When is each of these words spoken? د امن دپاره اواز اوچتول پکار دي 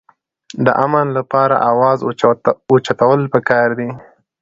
د 0.65 0.67
امن 0.85 1.07
دپاره 1.17 1.55
اواز 1.71 1.99
اوچتول 2.03 3.21
پکار 3.33 3.69
دي 3.79 3.89